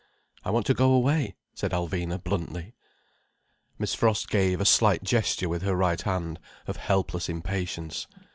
[0.43, 2.73] "I want to go away," said Alvina bluntly.
[3.77, 8.07] Miss Frost gave a slight gesture with her right hand, of helpless impatience.